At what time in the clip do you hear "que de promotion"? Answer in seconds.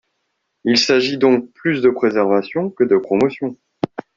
2.71-3.55